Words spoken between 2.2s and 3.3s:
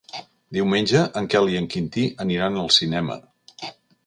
aniran al cinema.